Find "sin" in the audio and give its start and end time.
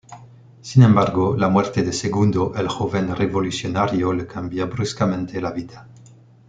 0.61-0.81